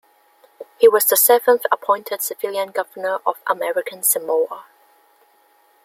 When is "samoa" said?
4.01-4.65